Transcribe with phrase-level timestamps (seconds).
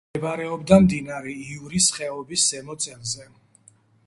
[0.13, 3.33] მდებარეობდა მდინარე ივრის ხეობის ზემო წელზე.